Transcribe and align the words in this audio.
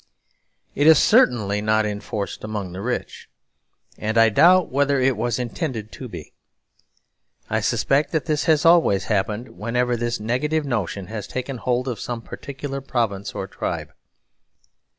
It 0.73 0.87
is 0.87 0.97
certainly 0.97 1.61
not 1.61 1.85
enforced 1.85 2.43
among 2.43 2.71
the 2.71 2.81
rich; 2.81 3.29
and 3.99 4.17
I 4.17 4.29
doubt 4.29 4.71
whether 4.71 4.99
it 4.99 5.15
was 5.15 5.37
intended 5.37 5.91
to 5.91 6.07
be. 6.07 6.33
I 7.51 7.59
suspect 7.59 8.11
that 8.11 8.25
this 8.25 8.45
has 8.45 8.65
always 8.65 9.03
happened 9.13 9.49
whenever 9.49 9.95
this 9.95 10.19
negative 10.19 10.65
notion 10.65 11.05
has 11.05 11.27
taken 11.27 11.57
hold 11.57 11.87
of 11.87 11.99
some 11.99 12.23
particular 12.23 12.81
province 12.81 13.35
or 13.35 13.45
tribe. 13.45 13.93